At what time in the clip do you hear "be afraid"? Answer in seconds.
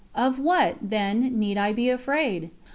1.73-2.49